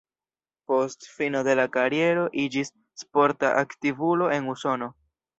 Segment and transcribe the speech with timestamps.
[0.69, 4.89] Post fino de la kariero iĝis sporta aktivulo en Usono.